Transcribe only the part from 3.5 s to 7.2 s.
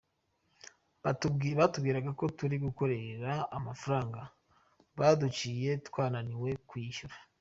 amafaranga baduciye, twananiwe kuyishyura.